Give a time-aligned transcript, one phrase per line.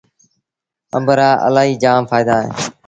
[0.95, 2.55] آݩب رآ الهيٚ جآم ڦآئيدآ اوهيݩ۔